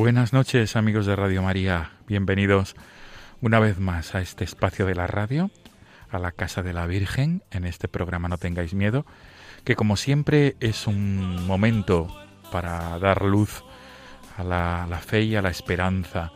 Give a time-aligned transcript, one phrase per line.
[0.00, 2.74] Buenas noches amigos de Radio María, bienvenidos
[3.42, 5.50] una vez más a este espacio de la radio,
[6.10, 9.04] a la Casa de la Virgen, en este programa No tengáis miedo,
[9.62, 12.08] que como siempre es un momento
[12.50, 13.62] para dar luz
[14.38, 16.32] a la, fe y a la esperanza.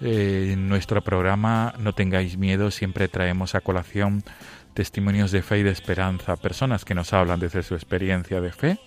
[0.00, 4.24] Eh, en nuestro programa No tengáis miedo siempre traemos a colación
[4.72, 8.80] testimonios de fe y de esperanza, personas que nos hablan desde su experiencia de fe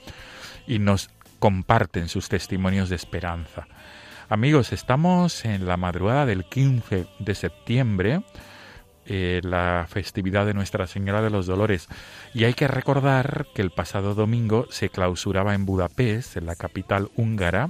[0.65, 3.67] y nos comparten sus testimonios de esperanza.
[4.29, 8.23] Amigos, estamos en la madrugada del 15 de septiembre,
[9.05, 11.87] eh, la festividad de Nuestra Señora de los Dolores,
[12.33, 17.09] y hay que recordar que el pasado domingo se clausuraba en Budapest, en la capital
[17.15, 17.69] húngara,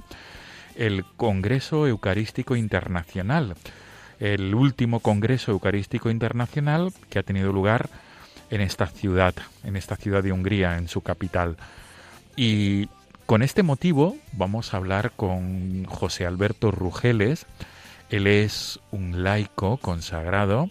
[0.76, 3.54] el Congreso Eucarístico Internacional,
[4.20, 7.88] el último Congreso Eucarístico Internacional que ha tenido lugar
[8.50, 11.56] en esta ciudad, en esta ciudad de Hungría, en su capital.
[12.36, 12.90] Y
[13.28, 17.46] con este motivo vamos a hablar con José Alberto Rugeles.
[18.10, 20.70] Él es un laico consagrado,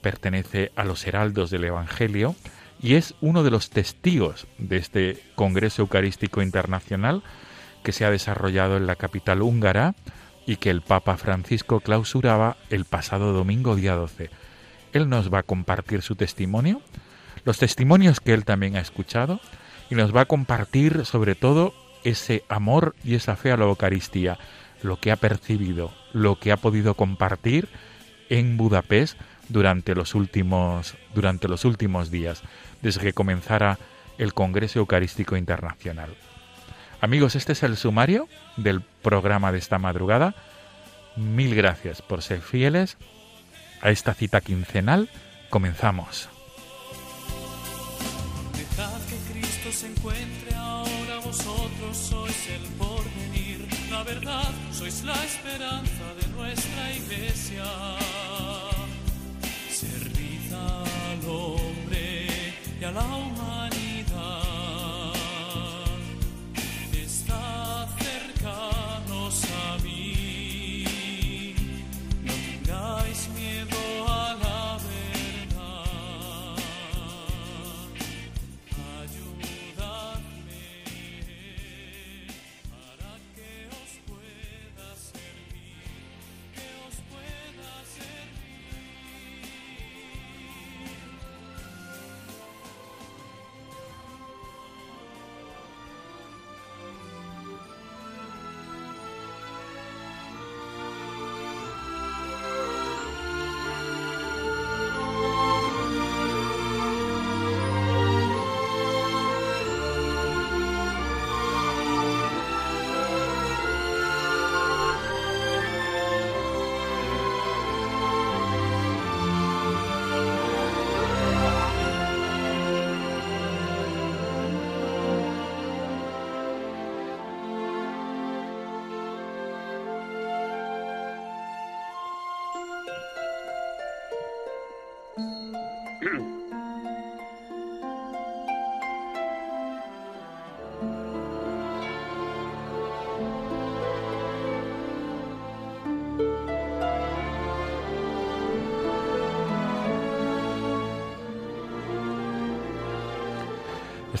[0.00, 2.34] pertenece a los heraldos del Evangelio
[2.80, 7.22] y es uno de los testigos de este Congreso Eucarístico Internacional
[7.82, 9.94] que se ha desarrollado en la capital húngara
[10.46, 14.30] y que el Papa Francisco clausuraba el pasado domingo día 12.
[14.94, 16.80] Él nos va a compartir su testimonio,
[17.44, 19.38] los testimonios que él también ha escuchado
[19.90, 21.74] y nos va a compartir sobre todo
[22.04, 24.38] ese amor y esa fe a la Eucaristía,
[24.82, 27.68] lo que ha percibido, lo que ha podido compartir
[28.28, 29.18] en Budapest
[29.48, 32.42] durante los últimos durante los últimos días,
[32.82, 33.78] desde que comenzara
[34.18, 36.14] el Congreso Eucarístico Internacional.
[37.00, 40.34] Amigos, este es el sumario del programa de esta madrugada.
[41.16, 42.98] Mil gracias por ser fieles
[43.80, 45.08] a esta cita quincenal.
[45.48, 46.28] Comenzamos.
[48.56, 50.49] Dejad que Cristo se encuentre
[51.30, 57.64] vosotros sois el porvenir, la verdad, sois la esperanza de nuestra iglesia.
[59.70, 62.26] Servid al hombre
[62.80, 63.59] y a la humanidad.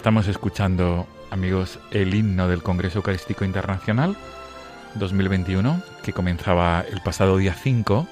[0.00, 4.16] Estamos escuchando, amigos, el himno del Congreso Eucarístico Internacional
[4.94, 8.08] 2021, que comenzaba el pasado día 5,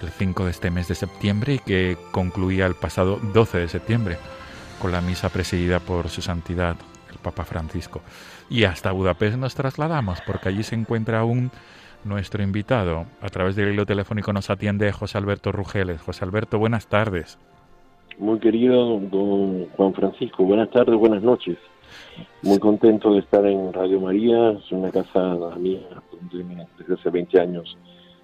[0.00, 4.16] el 5 de este mes de septiembre, y que concluía el pasado 12 de septiembre,
[4.80, 6.76] con la misa presidida por su santidad,
[7.10, 8.00] el Papa Francisco.
[8.48, 11.50] Y hasta Budapest nos trasladamos, porque allí se encuentra aún
[12.04, 13.04] nuestro invitado.
[13.20, 16.00] A través del hilo telefónico nos atiende José Alberto Rugeles.
[16.00, 17.36] José Alberto, buenas tardes.
[18.18, 21.56] Muy querido don Juan Francisco, buenas tardes, buenas noches.
[22.42, 25.80] Muy contento de estar en Radio María, es una casa mía
[26.10, 27.78] donde desde hace 20 años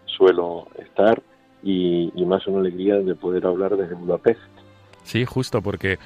[0.06, 1.23] suelo estar
[1.62, 4.41] y, y más una alegría de poder hablar desde Budapest.
[5.05, 6.00] Sí, justo, porque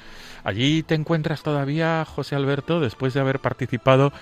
[0.44, 4.12] allí te encuentras todavía, José Alberto, después de haber participado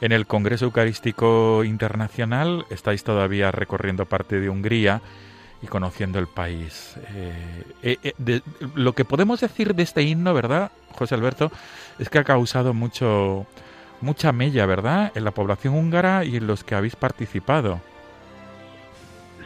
[0.00, 5.02] en el Congreso Eucarístico Internacional, estáis todavía recorriendo parte de Hungría
[5.62, 6.96] y conociendo el país.
[7.14, 7.64] Eh,
[8.04, 8.40] eh, eh,
[8.74, 11.50] lo que podemos decir de este himno, ¿verdad, José Alberto?
[11.98, 13.46] Es que ha causado mucho,
[14.00, 17.80] mucha mella, ¿verdad?, en la población húngara y en los que habéis participado.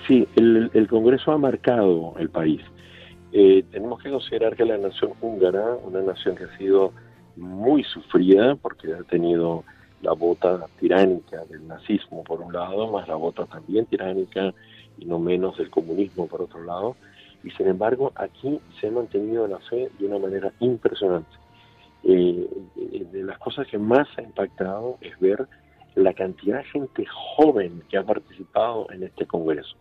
[0.07, 2.61] Sí, el, el Congreso ha marcado el país.
[3.33, 6.93] tenemos que considerar que la nación húngara, una nación que ha sido
[7.37, 9.65] muy sufrida porque ha tenido
[10.03, 14.53] la bota tiránica del nazismo por un lado, más la bota también tiránica
[14.99, 16.97] y no menos del comunismo por otro lado,
[17.43, 21.31] y sin embargo aquí se ha mantenido la fe de una manera impresionante.
[22.03, 22.49] Eh,
[23.13, 25.47] de las cosas que más ha impactado es ver
[25.95, 29.77] la cantidad de gente joven que ha participado en este Congreso.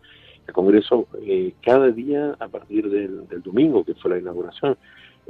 [0.47, 4.77] El Congreso eh, cada día a partir del, domingo, que fue la inauguración,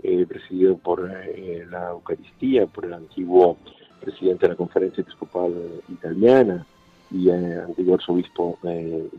[0.02, 3.58] eh, presidido por la Eucaristía, por el antiguo
[4.02, 5.54] presidente de la Conferencia Episcopal
[5.90, 6.66] Italiana
[7.14, 9.10] y eh, antiguo arzobispo de,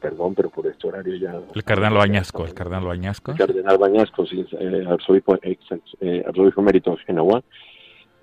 [0.00, 1.40] perdón, pero por este horario ya...
[1.54, 3.32] El cardenal Bañasco, el cardenal Bañasco.
[3.32, 7.42] El cardenal Bañasco, sí, eh, arzobispo, eh, arzobispo emérito de Genoa.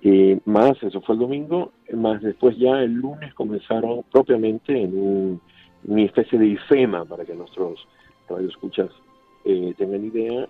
[0.02, 5.40] Y más, eso fue el domingo, más después ya el lunes comenzaron propiamente en
[5.84, 7.86] una especie de IFEMA, para que nuestros
[8.28, 8.90] radioescuchas
[9.46, 10.46] eh, tengan idea,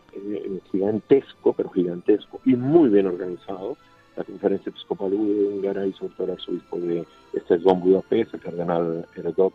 [0.72, 3.76] gigantesco, pero gigantesco y muy bien organizado,
[4.16, 9.52] la Conferencia Episcopal Húngara y sobre todo el arzobispo de Esztergom Budapest, el cardenal Herodot,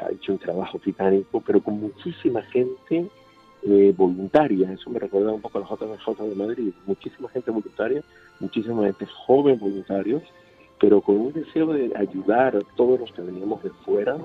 [0.00, 3.06] ha hecho un trabajo titánico, pero con muchísima gente
[3.62, 4.72] eh, voluntaria.
[4.72, 6.72] Eso me recuerda un poco a la JMJ de Madrid.
[6.86, 8.02] Muchísima gente voluntaria,
[8.38, 10.22] muchísima gente joven voluntarios,
[10.80, 14.16] pero con un deseo de ayudar a todos los que veníamos de fuera.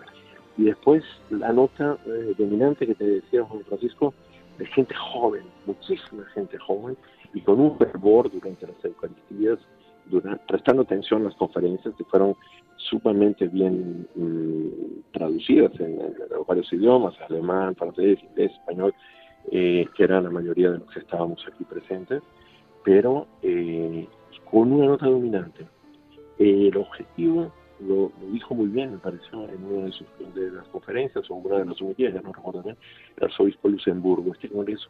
[0.57, 4.13] Y después la nota eh, dominante que te decía Juan Francisco,
[4.57, 6.95] de gente joven, muchísima gente joven,
[7.35, 9.59] y con un fervor durante las Eucaristías,
[10.05, 12.35] durante, prestando atención a las conferencias que fueron
[12.77, 15.99] sumamente bien mm, traducidas en,
[16.47, 18.93] varios idiomas, alemán, francés, inglés, español,
[19.51, 22.23] eh, que era la mayoría de los que estábamos aquí presentes,
[22.85, 24.07] pero eh,
[24.49, 25.67] con una nota dominante.
[26.39, 27.51] el objetivo
[27.85, 31.59] lo, dijo muy bien, me pareció, en una de, de las conferencias o en una
[31.59, 32.77] de las humillas, ya no recuerdo bien,
[33.17, 34.31] el arzobispo Luxemburgo.
[34.31, 34.87] Este congreso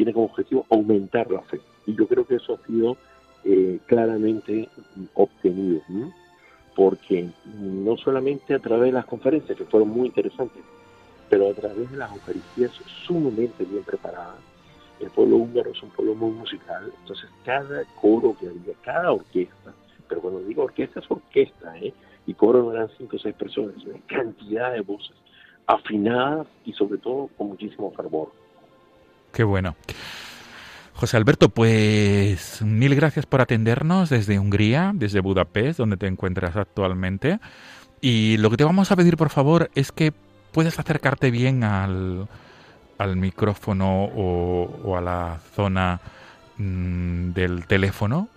[0.00, 1.60] tiene como objetivo aumentar la fe.
[1.84, 2.96] Y yo creo que eso ha sido
[3.44, 4.66] eh, claramente
[5.12, 5.82] obtenido,
[6.74, 7.28] porque
[7.60, 10.62] no solamente a través de las conferencias, que fueron muy interesantes,
[11.28, 12.72] pero a través de las Eucaristías
[13.06, 14.38] sumamente bien preparadas.
[15.00, 19.74] El pueblo húngaro es un pueblo muy musical, entonces cada coro que había, cada orquesta,
[20.08, 21.92] pero cuando digo orquesta es orquesta, ¿eh?
[22.26, 25.14] y coro no eran cinco o seis personas, una cantidad de voces
[25.66, 28.39] afinadas y sobre todo con muchísimo fervor.
[29.32, 29.76] Qué bueno.
[31.00, 37.40] José Alberto, pues mil gracias por atendernos desde Hungría, desde Budapest, donde te encuentras actualmente.
[38.02, 40.12] Y lo que te vamos a pedir, por favor, es que
[40.52, 42.28] puedes acercarte bien al,
[42.98, 46.00] al micrófono o, a la zona
[46.58, 48.28] mm, del teléfono.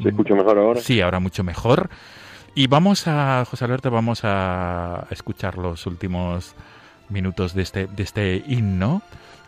[0.00, 0.80] ¿Se escucha mejor ahora?
[0.80, 1.90] Sí, ahora mucho mejor.
[2.54, 6.54] Y vamos a, José Alberto, vamos a escuchar los últimos
[7.08, 9.02] minutos de este, de este himno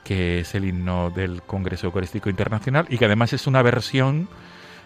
[0.05, 4.29] que es el himno del Congreso Eucarístico Internacional y que además es una versión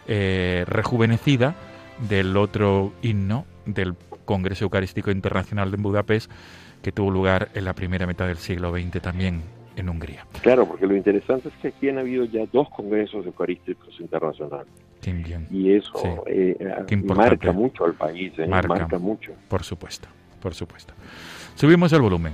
[0.07, 1.55] eh, rejuvenecida
[2.09, 3.95] del otro himno del
[4.25, 6.31] Congreso Eucarístico Internacional de Budapest
[6.83, 9.41] que tuvo lugar en la primera mitad del siglo XX también
[9.77, 10.27] en Hungría.
[10.43, 14.69] Claro, porque lo interesante es que aquí han habido ya dos congresos eucarísticos internacionales.
[15.51, 16.57] Y eso eh,
[17.05, 19.33] marca mucho al país, eh, marca mucho.
[19.49, 20.09] Por supuesto,
[20.41, 20.95] por supuesto.
[21.55, 22.33] Subimos el volumen.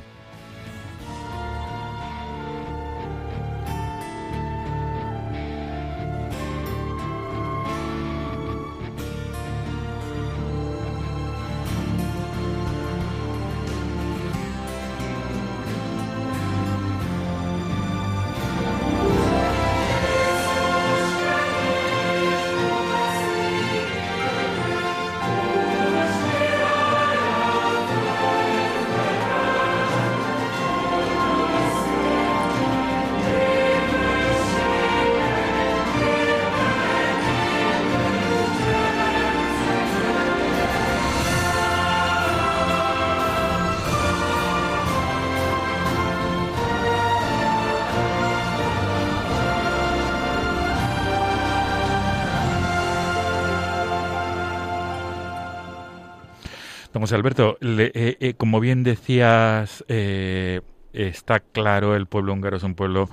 [57.02, 63.11] José Alberto, eh, eh, como bien decías, está claro, el pueblo húngaro es un pueblo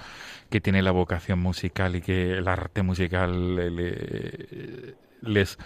[0.52, 3.56] que tiene la vocación musical y que el arte musical
[5.22, 5.58] les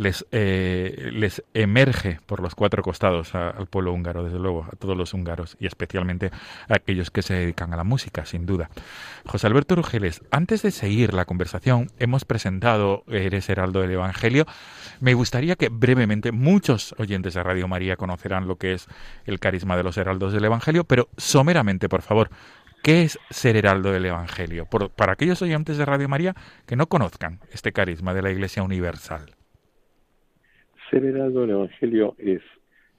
[0.00, 4.96] les, eh, les emerge por los cuatro costados al pueblo húngaro, desde luego, a todos
[4.96, 6.30] los húngaros y especialmente
[6.68, 8.70] a aquellos que se dedican a la música, sin duda.
[9.26, 14.46] José Alberto Rugeles, antes de seguir la conversación, hemos presentado Eres Heraldo del Evangelio.
[15.00, 18.86] Me gustaría que brevemente muchos oyentes de Radio María conocerán lo que es
[19.24, 22.30] el carisma de los heraldos del Evangelio, pero someramente, por favor,
[22.82, 24.66] ¿Qué es ser heraldo del Evangelio?
[24.96, 26.34] para aquellos oyentes de Radio María
[26.66, 29.34] que no conozcan este carisma de la Iglesia Universal.
[30.90, 32.40] Ser heraldo del Evangelio es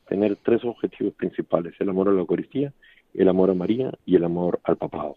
[0.07, 2.73] tener tres objetivos principales, el amor a la Eucaristía,
[3.15, 5.15] el amor a María y el amor al papado.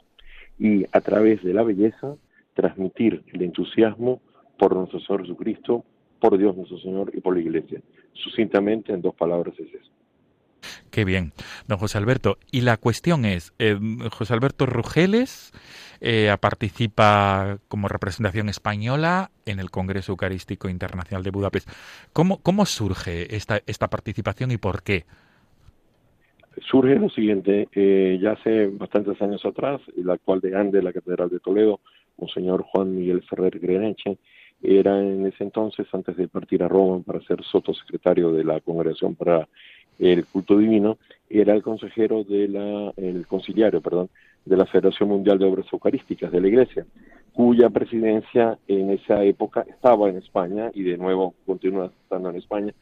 [0.58, 2.16] Y a través de la belleza,
[2.54, 4.22] transmitir el entusiasmo
[4.58, 5.84] por nuestro Señor Jesucristo,
[6.24, 7.82] por Dios nuestro Señor y por la Iglesia.
[8.14, 9.90] Sucintamente, en dos palabras es eso.
[10.90, 11.32] Qué bien,
[11.68, 12.38] don José Alberto.
[12.50, 13.76] Y la cuestión es, eh,
[14.10, 15.52] José Alberto Rugeles
[16.00, 21.68] eh, participa como representación española en el Congreso Eucarístico Internacional de Budapest.
[22.14, 25.04] ¿Cómo, cómo surge esta, esta participación y por qué?
[26.70, 31.28] Surge lo siguiente, eh, ya hace bastantes años atrás, el actual deán de la Catedral
[31.28, 31.80] de Toledo,
[32.16, 34.16] Monseñor Juan Miguel Ferrer Greneche,
[34.64, 39.14] era en ese entonces, antes de partir a Roma para ser sotosecretario de la Congregación
[39.14, 39.46] para
[39.98, 44.08] el culto divino, era el consejero de la, el conciliario, perdón,
[44.44, 46.86] de la Federación Mundial de Obras Eucarísticas de la Iglesia,
[47.32, 52.74] cuya presidencia en esa época estaba en España y de nuevo continúa estando en España,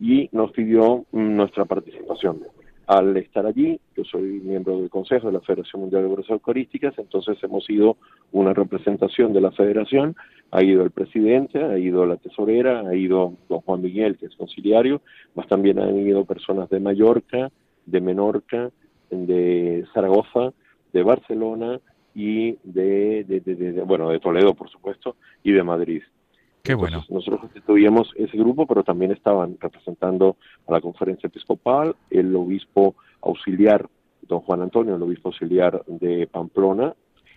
[0.00, 2.40] y nos pidió nuestra participación.
[2.92, 6.92] Al estar allí, yo soy miembro del Consejo de la Federación Mundial de Obras Eucarísticas,
[6.98, 7.96] entonces hemos ido
[8.32, 10.14] una representación de la Federación,
[10.50, 14.36] ha ido el presidente, ha ido la tesorera, ha ido don Juan Miguel, que es
[14.36, 15.00] conciliario,
[15.34, 17.50] más también han ido personas de Mallorca,
[17.86, 18.70] de Menorca,
[19.10, 20.52] de Zaragoza,
[20.92, 21.80] de Barcelona
[22.14, 26.02] y de, bueno, de Toledo, por supuesto, y de Madrid.
[26.62, 27.04] Qué bueno.
[27.08, 30.36] nosotros constituíamos ese grupo, pero también estaban representando
[30.68, 33.88] a la conferencia episcopal, el obispo auxiliar,
[34.28, 36.94] don Juan Antonio, el obispo auxiliar de Pamplona,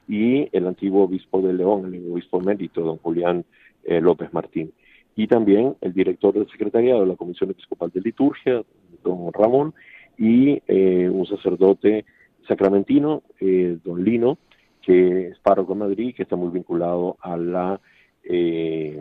[0.07, 3.45] y el antiguo obispo de León, el obispo emérito, don Julián
[3.83, 4.71] eh, López Martín.
[5.15, 8.61] Y también el director del secretariado de la Comisión Episcopal de Liturgia,
[9.03, 9.73] don Ramón,
[10.17, 12.05] y eh, un sacerdote
[12.47, 14.37] sacramentino, eh, don Lino,
[14.81, 17.81] que es párroco en Madrid, que está muy vinculado a la
[18.25, 18.97] eh,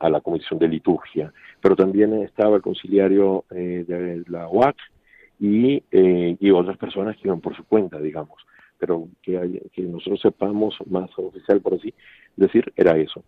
[0.00, 1.32] a la Comisión de Liturgia.
[1.60, 4.76] Pero también estaba el conciliario eh, de la UAC
[5.38, 8.42] y, eh, y otras personas que iban por su cuenta, digamos.
[8.78, 11.94] Pero que, que nosotros sepamos más oficial, por así
[12.36, 13.22] decir, era eso.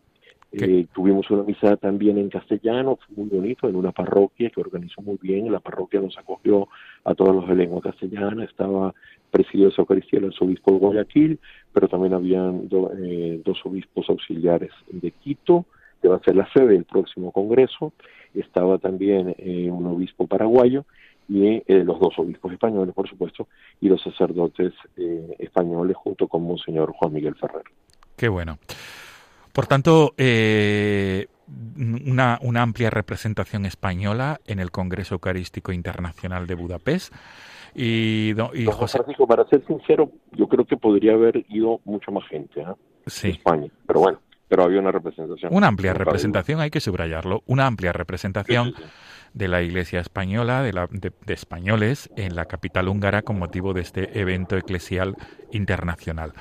[0.56, 5.02] Eh, tuvimos una misa también en castellano, fue muy bonito, en una parroquia que organizó
[5.02, 5.50] muy bien.
[5.50, 6.68] La parroquia nos acogió
[7.02, 8.44] a todos los de lengua castellana.
[8.44, 8.94] Estaba
[9.30, 11.40] presidido esa Eucaristía el arzobispo de Guayaquil,
[11.72, 12.68] pero también habían
[13.02, 15.64] eh, dos obispos auxiliares de Quito,
[16.00, 17.92] que va a ser la sede del próximo congreso.
[18.32, 20.84] Estaba también eh, un obispo paraguayo
[21.28, 23.48] y los dos obispos españoles, por supuesto,
[23.80, 24.74] y los sacerdotes
[25.38, 27.64] españoles junto con Monseñor Juan Miguel Ferrer.
[28.14, 28.58] Qué bueno.
[29.54, 31.28] Por tanto, eh,
[31.76, 37.14] una, amplia representación española en el Congreso Eucarístico Internacional de Budapest.
[37.72, 38.34] Y,
[38.66, 38.98] José...
[38.98, 42.66] Francisco, para ser sincero, yo creo que podría haber ido mucha más gente ¿eh?
[43.06, 43.28] sí.
[43.28, 44.18] España, pero bueno,
[44.48, 45.54] pero había una representación.
[45.54, 48.74] Una amplia representación, hay que subrayarlo, una amplia representación
[49.34, 53.80] de la Iglesia española, de, la, de, españoles en la capital húngara con motivo de
[53.80, 55.16] este evento eclesial
[55.50, 56.32] internacional.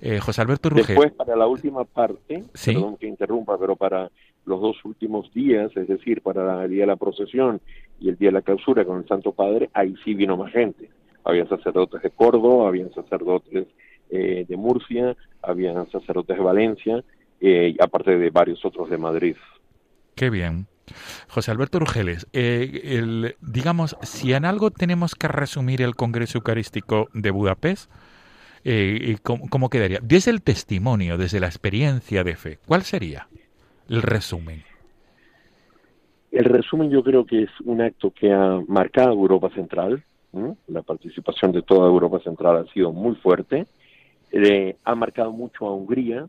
[0.00, 0.88] Eh, José Alberto Ruger.
[0.88, 4.10] Después, para la última parte, perdón que interrumpa, pero para
[4.44, 7.62] los dos últimos días, es decir, para el día de la procesión
[7.98, 10.90] y el día de la clausura con el Santo Padre, ahí sí vino más gente.
[11.24, 13.66] Había sacerdotes de Córdoba, habían sacerdotes
[14.10, 17.02] eh, de Murcia, habían sacerdotes de Valencia,
[17.40, 19.36] eh, aparte de varios otros de Madrid.
[20.14, 20.66] Qué bien.
[21.28, 27.30] José Alberto Rugeles, eh, digamos, si en algo tenemos que resumir el Congreso Eucarístico de
[27.30, 27.90] Budapest,
[28.64, 30.00] eh, ¿cómo, quedaría?
[30.02, 33.28] Desde el testimonio, desde la experiencia de fe, ¿cuál sería
[33.88, 34.62] el resumen?
[36.32, 40.02] El resumen yo creo que es un acto que ha marcado Europa Central,
[40.66, 43.66] la participación de toda Europa Central ha sido muy fuerte,
[44.32, 46.26] eh, ha marcado mucho a Hungría,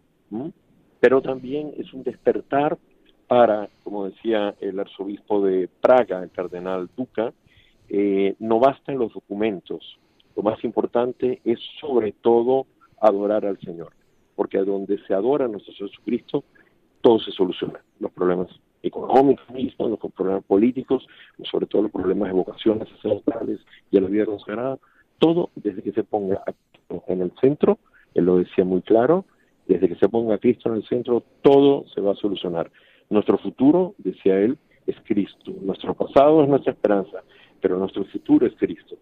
[1.00, 2.78] pero también es un despertar
[3.28, 7.34] para, como decía el arzobispo de Praga, el cardenal Duca,
[7.90, 9.98] eh, no bastan los documentos,
[10.36, 12.66] lo más importante es sobre todo
[13.00, 13.94] adorar al Señor,
[14.36, 16.44] porque a donde se adora a nuestro Jesucristo,
[17.02, 18.50] todo se soluciona, los problemas
[18.84, 21.08] económicos mismos, los problemas políticos,
[21.50, 23.60] sobre todo los problemas de vocaciones sacerdotales
[23.92, 24.78] y a la vida consagrada,
[25.20, 26.44] todo desde que se ponga
[27.08, 27.80] en el centro,
[28.14, 29.26] él lo decía muy claro,
[29.68, 32.72] desde que se ponga Cristo en el centro, todo se va a solucionar.
[33.10, 34.58] Nuestro futuro, decía él,
[34.88, 35.54] es Cristo.
[35.62, 37.24] Nuestro pasado es nuestra esperanza,
[37.62, 38.96] pero nuestro futuro es Cristo.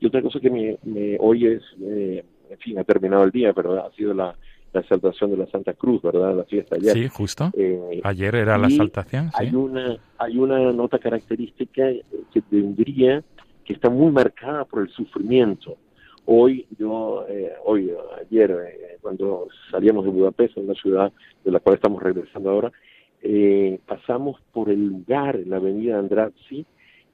[0.00, 3.84] Y otra cosa que me, hoy es, eh, en fin, ha terminado el día, pero
[3.84, 4.36] ha sido la,
[4.76, 6.36] la exaltación de la Santa Cruz, ¿verdad?
[6.36, 6.92] La fiesta ayer.
[6.92, 7.50] Sí, justo.
[7.56, 9.30] Eh, ayer era la exaltación.
[9.34, 13.22] Hay una hay una nota característica de Hungría
[13.64, 15.76] que está muy marcada por el sufrimiento.
[16.26, 21.12] Hoy, yo, eh, hoy, ayer, eh, cuando salíamos de Budapest, en la ciudad
[21.44, 22.72] de la cual estamos regresando ahora,
[23.86, 26.66] pasamos por el lugar, en la avenida Andrazzi,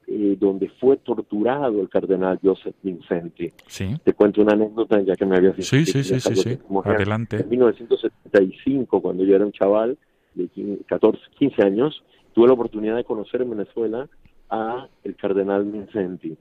[0.09, 3.53] eh, donde fue torturado el cardenal Joseph Vincenti.
[3.69, 3.97] Sí.
[4.03, 5.77] Te cuento una anécdota, ya que me habías dicho.
[5.77, 7.37] Sí, sí, sí, sí, Adelante.
[7.37, 9.97] En 1975, cuando yo era un chaval
[10.35, 10.49] de
[10.87, 12.05] 14, 15 años,
[12.35, 14.09] tuve la oportunidad de conocer en Venezuela
[14.51, 16.37] a el cardenal Vincenti.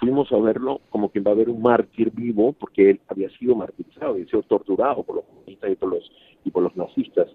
[0.00, 3.54] Fuimos a verlo como que iba a haber un mártir vivo, porque él había sido
[3.54, 6.12] martirizado, había sido torturado por los comunistas y por los,
[6.44, 7.28] y por los nazistas.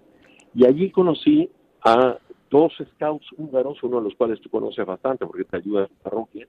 [0.54, 1.50] Y allí conocí
[1.84, 2.18] a
[2.50, 6.02] dos scouts húngaros, uno de los cuales tú conoces bastante porque te ayuda en la
[6.10, 6.46] parroquia,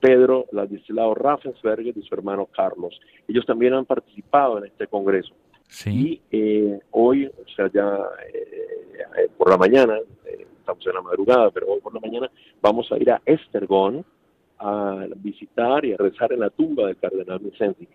[0.00, 2.98] Pedro Ladislao Raffensberger y su hermano Carlos.
[3.26, 5.34] Ellos también han participado en este congreso.
[5.68, 6.20] Sí.
[6.30, 7.98] Y eh, hoy, o sea, ya
[8.32, 8.48] eh,
[9.18, 9.98] eh, por la mañana,
[10.60, 12.30] estamos en la madrugada, pero hoy por la mañana
[12.60, 14.04] vamos a ir a Estergón
[14.58, 17.88] a visitar y a rezar en la tumba del cardenal Vicente.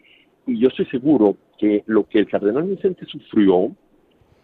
[0.46, 3.72] Y yo estoy seguro que lo que el cardenal Vicente sufrió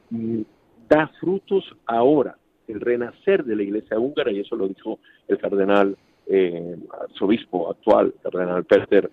[0.09, 0.41] mm,
[0.89, 2.35] da frutos ahora.
[2.67, 5.95] El renacer de la iglesia húngara, y eso lo dijo el cardenal
[6.27, 6.75] eh,
[7.09, 9.09] arzobispo actual, cardenal Peter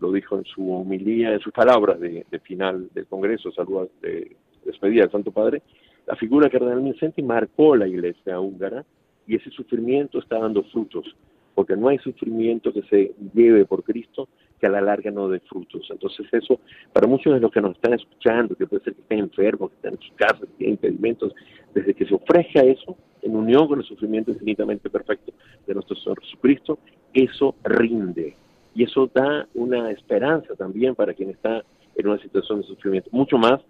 [0.00, 5.02] lo dijo en su homilía, en sus palabras de, final del Congreso, salud de despedida
[5.02, 5.62] del Santo Padre,
[6.06, 8.84] la figura cardenal Vincenti marcó la iglesia húngara
[9.26, 11.06] y ese sufrimiento está dando frutos,
[11.54, 14.28] porque no hay sufrimiento que se lleve por Cristo
[14.66, 15.86] a la larga no dé frutos.
[15.90, 16.60] Entonces eso,
[16.92, 19.76] para muchos de los que nos están escuchando, que puede ser que estén enfermos, que
[19.76, 21.34] estén en sus casas, que tienen impedimentos,
[21.74, 25.32] desde que se ofrezca eso, en unión con el sufrimiento infinitamente perfecto
[25.66, 26.78] de nuestro Señor Jesucristo,
[27.12, 28.36] eso rinde.
[28.74, 31.64] Y eso da una esperanza también para quien está
[31.96, 33.60] en una situación de sufrimiento, mucho más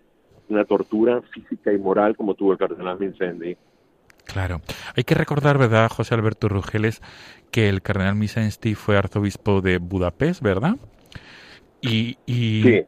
[0.49, 3.57] una tortura física y moral como tuvo el cardenal Vincendi.
[4.25, 4.61] Claro.
[4.97, 7.03] Hay que recordar, ¿verdad, José Alberto Rugeles,
[7.51, 10.77] que el cardenal Misensti fue arzobispo de Budapest, ¿verdad?
[11.81, 12.85] Y, y,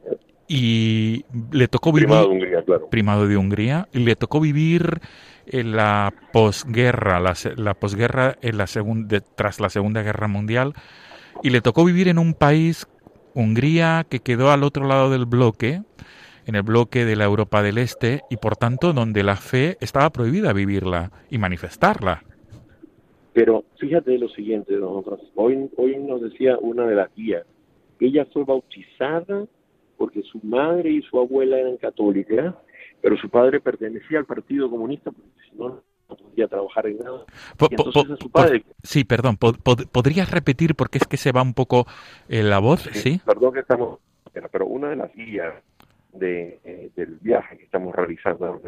[0.49, 2.09] y le tocó vivir...
[2.09, 2.89] Primado de Hungría, claro.
[2.89, 3.89] Primado de Hungría.
[3.93, 5.01] Y le tocó vivir
[5.47, 10.75] en la posguerra, la, la posguerra en la segunda, tras la Segunda Guerra Mundial.
[11.43, 12.87] Y le tocó vivir en un país,
[13.35, 15.83] Hungría, que quedó al otro lado del bloque,
[16.47, 20.11] en el bloque de la Europa del Este, y por tanto donde la fe estaba
[20.11, 22.23] prohibida vivirla y manifestarla.
[23.33, 24.75] Pero fíjate lo siguiente,
[25.35, 27.45] Hoy, hoy nos decía una de las guías,
[28.01, 29.45] ella fue bautizada
[29.99, 32.55] porque su madre y su abuela eran católicas,
[33.01, 37.25] pero su padre pertenecía al Partido Comunista, porque si no, no podía trabajar en nada.
[38.83, 41.87] sí, perdón, ¿podrías repetir porque es que se va un poco
[42.29, 42.89] eh, la voz?
[42.93, 43.99] Sí, Perdón que estamos...
[44.53, 45.55] Pero una de las guías
[46.19, 48.61] de, eh, del viaje que estamos realizando,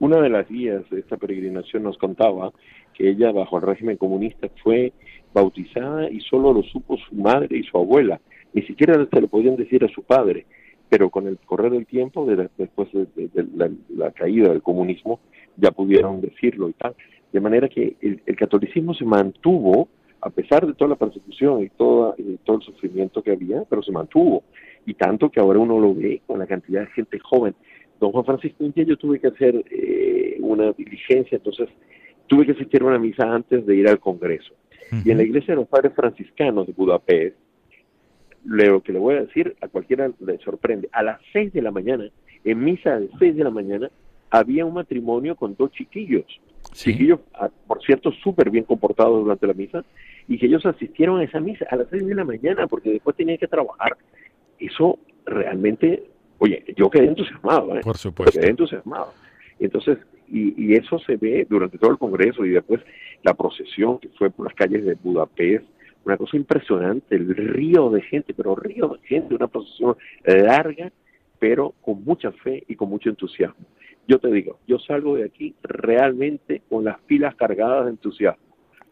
[0.00, 2.52] una de las guías de esta peregrinación nos contaba
[2.94, 4.92] que ella bajo el régimen comunista fue
[5.32, 8.20] bautizada y solo lo supo su madre y su abuela,
[8.52, 10.46] ni siquiera se lo podían decir a su padre,
[10.88, 13.46] pero con el correr del tiempo, después de,
[13.94, 15.20] la, caída del comunismo,
[15.56, 16.94] ya pudieron decirlo y tal.
[17.32, 19.88] De manera que el, catolicismo se mantuvo,
[20.20, 24.44] a pesar de toda la persecución y, todo el sufrimiento que había, pero se mantuvo.
[24.88, 27.54] Y tanto que ahora uno lo ve con la cantidad de gente joven
[28.00, 31.68] don Juan Francisco, un día yo tuve que hacer eh, una diligencia, entonces
[32.26, 34.54] tuve que asistir a una misa antes de ir al Congreso.
[35.04, 37.36] Y en la iglesia de los padres franciscanos de Budapest,
[38.46, 41.70] lo que le voy a decir a cualquiera le sorprende, a las seis de la
[41.70, 42.08] mañana,
[42.44, 43.90] en misa de seis de la mañana,
[44.30, 46.24] había un matrimonio con dos chiquillos.
[46.72, 49.84] Chiquillos, ah, por cierto, súper bien comportados durante la misa,
[50.26, 53.14] y que ellos asistieron a esa misa a las seis de la mañana porque después
[53.16, 53.96] tenían que trabajar.
[54.58, 57.80] Eso realmente Oye, yo quedé entusiasmado, ¿eh?
[57.82, 58.38] Por supuesto.
[58.38, 59.12] Quedé entusiasmado.
[59.58, 62.80] Entonces, y, eso se ve durante todo el Congreso y después
[63.22, 65.64] la procesión que fue por las calles de Budapest,
[66.04, 70.92] una cosa impresionante, el río de gente, pero río de gente, una procesión larga,
[71.38, 73.66] pero con mucha fe y con mucho entusiasmo.
[74.06, 78.44] Yo te digo, yo salgo de aquí realmente con las pilas cargadas de entusiasmo,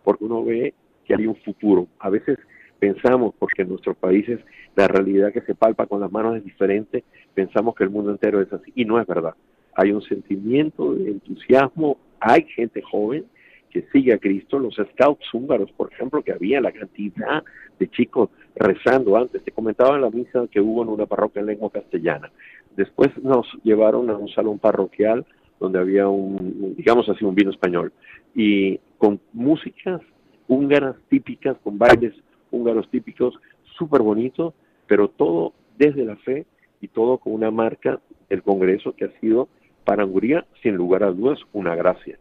[0.02, 0.74] porque uno ve
[1.04, 1.86] que hay un futuro.
[2.00, 2.38] A veces
[2.78, 4.40] pensamos, porque en nuestros países
[4.74, 8.40] la realidad que se palpa con las manos es diferente, pensamos que el mundo entero
[8.40, 9.34] es así, y no es verdad.
[9.74, 13.24] Hay un sentimiento de entusiasmo, hay gente joven
[13.70, 17.44] que sigue a Cristo, los scouts húngaros, por ejemplo, que había la cantidad
[17.78, 19.42] de chicos rezando antes.
[19.42, 22.30] Te comentaba en la misa que hubo en una parroquia en lengua castellana.
[22.74, 25.26] Después nos llevaron a un salón parroquial
[25.60, 27.92] donde había un, digamos así, un vino español
[28.34, 30.00] y con músicas
[30.48, 32.14] húngaras típicas, con bailes
[32.56, 33.34] húngaros típicos,
[33.76, 34.54] súper bonito,
[34.86, 36.46] pero todo desde la fe
[36.80, 39.48] y todo con una marca del Congreso que ha sido
[39.84, 42.18] para Hungría, sin lugar a dudas, una gracia.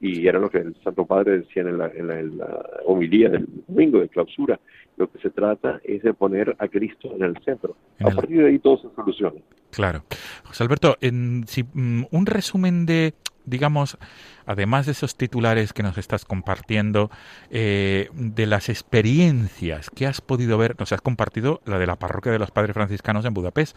[0.00, 4.00] Y era lo que el Santo Padre decía en la, en la, homilía del domingo
[4.00, 4.58] de clausura.
[4.96, 7.76] Lo que se trata es de poner a Cristo en el centro.
[7.98, 9.40] a partir de ahí todo se soluciona.
[9.70, 10.04] Claro.
[10.44, 13.12] José Alberto, en, si, mm, un resumen de,
[13.44, 13.98] digamos,
[14.46, 17.10] además de esos titulares que nos estás compartiendo,
[17.50, 22.32] eh, de las experiencias que has podido ver, nos has compartido la de la parroquia
[22.32, 23.76] de los padres franciscanos en Budapest,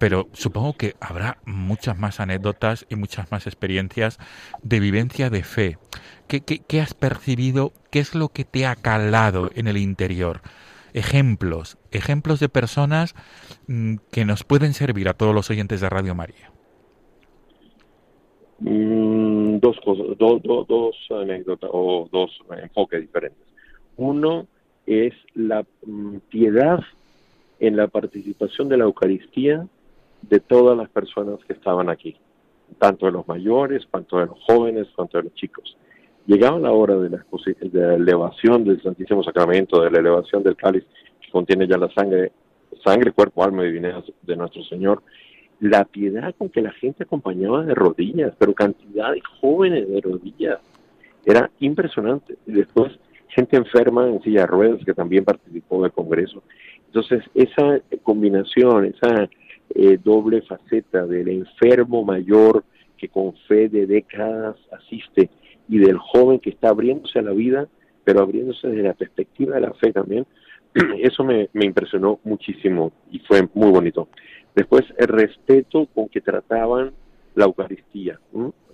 [0.00, 4.18] pero supongo que habrá muchas más anécdotas y muchas más experiencias
[4.62, 5.78] de vivencia de fe.
[6.26, 7.74] ¿Qué, qué, has percibido?
[7.90, 10.40] ¿Qué es lo que te ha calado en el interior?
[10.94, 13.14] Ejemplos, ejemplos de personas
[13.66, 16.50] mm, que nos pueden servir a todos los oyentes de Radio María.
[18.60, 19.76] Mm, dos
[20.68, 22.30] dos anécdotas o dos
[22.62, 23.42] enfoques diferentes.
[23.96, 24.46] Uno
[24.86, 26.80] es la mm, piedad
[27.58, 29.66] en la participación de la Eucaristía
[30.22, 32.16] de todas las personas que estaban aquí,
[32.78, 35.76] tanto de los mayores, tanto de los jóvenes, tanto de los chicos.
[36.26, 40.84] Llegaba la hora de la, elevación del Santísimo Sacramento, de la elevación del cáliz
[41.20, 42.32] que contiene ya la sangre,
[42.84, 45.02] sangre, cuerpo, alma y divinidad de nuestro Señor.
[45.60, 50.58] La piedad con que la gente acompañaba de rodillas, pero cantidad de jóvenes de rodillas,
[51.24, 52.36] era impresionante.
[52.46, 56.42] Y después gente enferma en silla ruedas que también participó del Congreso.
[56.86, 59.28] Entonces, esa combinación, esa
[59.74, 62.64] eh, doble faceta del enfermo mayor
[62.98, 65.30] que con fe de décadas asiste
[65.68, 67.68] y del joven que está abriéndose a la vida,
[68.04, 70.26] pero abriéndose desde la perspectiva de la fe también,
[70.98, 74.08] eso me, impresionó muchísimo y fue muy bonito.
[74.54, 76.92] Después, el respeto con que trataban
[77.34, 78.18] la Eucaristía,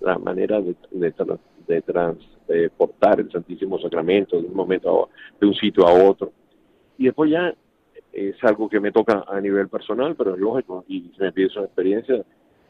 [0.01, 5.09] la manera de, de, transportar el Santísimo Sacramento de un momento
[5.39, 6.31] de un sitio a otro.
[6.97, 7.53] Y después ya
[8.11, 11.49] es algo que me toca a nivel personal, pero es lógico, y si me pide
[11.55, 12.23] una experiencia,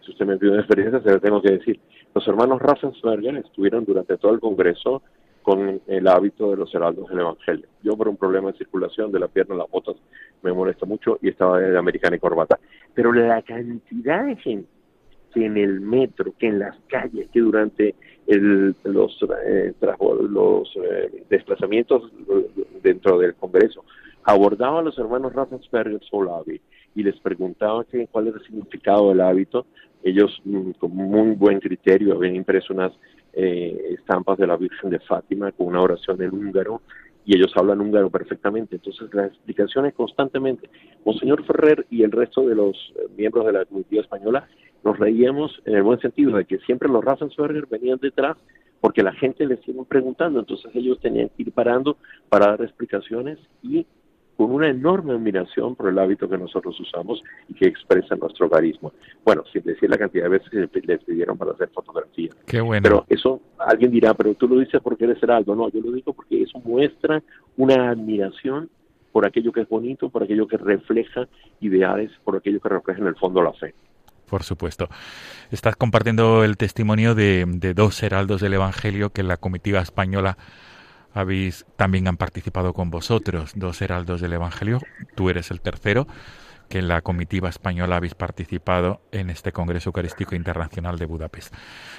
[0.03, 1.79] si usted me pide una experiencia, se lo tengo que decir.
[2.13, 5.01] Los hermanos Raffensperger estuvieron durante todo el Congreso
[5.47, 7.67] con el hábito de los heraldos del Evangelio.
[7.81, 9.95] Yo por un problema de circulación de la pierna, las botas,
[10.43, 12.59] me molesta mucho y estaba de americana y corbata.
[12.93, 14.67] Pero la cantidad de gente
[15.33, 17.95] que en el metro, que en las calles, que durante
[18.27, 19.73] el, los, eh,
[20.29, 22.11] los eh, desplazamientos
[22.83, 23.85] dentro del Congreso
[24.25, 26.59] abordaba a los hermanos Raffensperger Solavi
[26.93, 29.65] y les preguntaba que, cuál era el significado del hábito.
[30.03, 32.91] Ellos, mm, con muy buen criterio, habían impreso unas
[33.39, 36.81] eh, estampas de la Virgen de Fátima con una oración en húngaro
[37.23, 38.77] y ellos hablan húngaro perfectamente.
[38.77, 40.71] Entonces, las explicaciones constantemente.
[41.05, 44.47] Monseñor Ferrer y el resto de los eh, miembros de la comitiva española
[44.83, 48.37] nos reíamos en el buen sentido de que siempre los Raffensperger venían detrás
[48.81, 51.97] porque la gente les iba preguntando, entonces ellos tenían que ir parando
[52.29, 53.85] para dar explicaciones y
[54.37, 58.93] con una enorme admiración por el hábito que nosotros usamos y que expresa nuestro hogarismo.
[59.25, 62.29] Bueno, sin decir la cantidad de veces que les pidieron para hacer fotografía.
[62.45, 62.83] Qué bueno.
[62.83, 65.55] Pero eso, alguien dirá, pero tú lo dices porque eres heraldo.
[65.55, 67.23] No, yo lo digo porque eso muestra
[67.57, 68.69] una admiración
[69.11, 71.27] por aquello que es bonito, por aquello que refleja
[71.59, 73.73] ideales, por aquello que refleja en el fondo la fe.
[74.29, 74.87] Por supuesto.
[75.49, 80.37] Estás compartiendo el testimonio de, de dos heraldos del Evangelio que la comitiva española
[81.17, 84.79] habéis también han participado con vosotros, dos heraldos del Evangelio,
[85.15, 86.07] tú eres el tercero,
[86.69, 91.53] que en la comitiva española habéis participado en este Congreso Eucarístico Internacional de Budapest.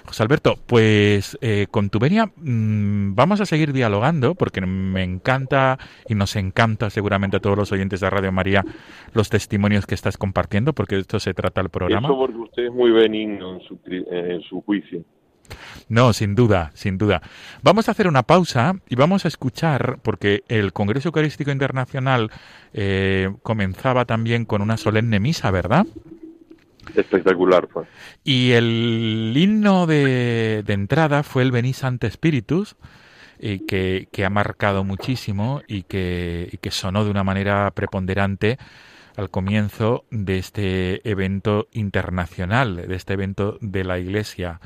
[0.06, 5.78] José Alberto, pues eh, con tu venia mm, vamos a seguir dialogando porque me encanta
[6.08, 8.64] y nos encanta seguramente a todos los oyentes de Radio María
[9.14, 12.08] los testimonios que estás compartiendo porque de esto se trata el programa.
[12.08, 15.02] Eso porque usted es muy benigno en su, en su juicio.
[15.88, 17.22] No, sin duda, sin duda.
[17.62, 22.30] Vamos a hacer una pausa y vamos a escuchar, porque el Congreso Eucarístico Internacional
[22.72, 25.86] eh, comenzaba también con una solemne misa, ¿verdad?
[26.94, 27.84] Espectacular fue.
[28.24, 32.76] Y el himno de, entrada fue el Venís ante Spiritus,
[33.40, 38.58] y que, ha marcado muchísimo y que, y que sonó de una manera preponderante
[39.16, 44.60] al comienzo de este evento internacional, de este evento de la Iglesia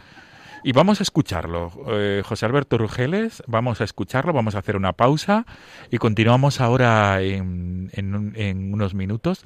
[0.64, 1.72] y vamos a escucharlo.
[1.88, 5.46] Eh, José Alberto Rugeles, vamos a escucharlo, vamos a hacer una pausa
[5.90, 9.44] y continuamos ahora en, en, unos minutos.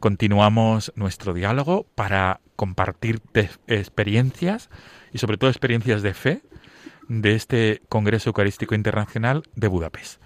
[0.00, 3.20] Continuamos nuestro diálogo para compartir
[3.66, 4.70] experiencias
[5.12, 6.42] y sobre todo experiencias de fe
[7.08, 10.20] de este Congreso Eucarístico Internacional de Budapest.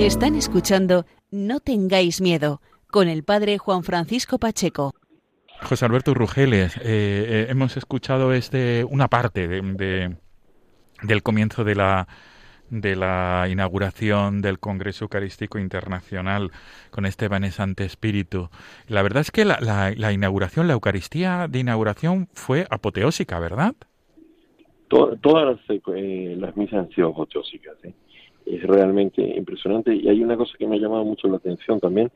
[0.00, 4.94] Están escuchando No tengáis miedo con el padre Juan Francisco Pacheco.
[5.60, 10.16] José Alberto Rugeles, eh, eh, hemos escuchado este una parte de,
[11.02, 12.08] del comienzo de la
[12.70, 16.50] de la inauguración del Congreso Eucarístico Internacional
[16.90, 18.48] con este evanescente espíritu.
[18.88, 23.74] La verdad es que la, la, inauguración, la Eucaristía de inauguración fue apoteósica, ¿verdad?
[24.88, 27.76] todas las, eh, las misas han sido apoteósicas.
[27.84, 27.92] ¿eh?
[28.46, 29.94] Es realmente impresionante.
[29.94, 32.10] Y hay una cosa que me ha llamado mucho la atención también,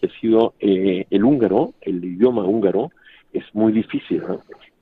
[0.00, 2.90] que ha sido eh, el húngaro, el idioma húngaro,
[3.32, 4.22] es muy difícil,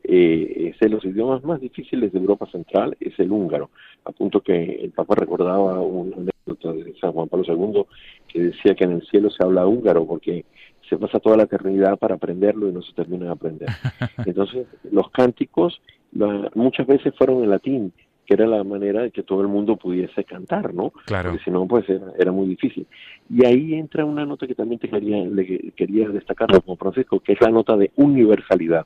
[0.05, 3.71] eh, es de los idiomas más difíciles de Europa Central, es el húngaro,
[4.05, 7.85] a punto que el Papa recordaba una anécdota de San Juan Pablo II
[8.27, 10.47] que decía que en el cielo se habla húngaro porque
[10.89, 13.69] se pasa toda la eternidad para aprenderlo y no se termina de aprender.
[14.27, 15.81] Entonces, los cánticos
[16.55, 17.93] muchas veces fueron en latín
[18.29, 20.91] que era la manera de que todo el mundo pudiese cantar, ¿no?
[21.07, 21.31] Claro.
[21.31, 22.87] Porque si no, pues era, muy difícil.
[23.31, 27.33] Y ahí entra una nota que también te quería, le, quería destacar, como Francisco, que
[27.33, 28.85] es la nota de universalidad.